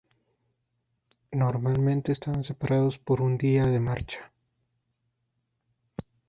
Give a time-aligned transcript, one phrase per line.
[1.31, 4.31] Normalmente estaban separados por un día de marcha.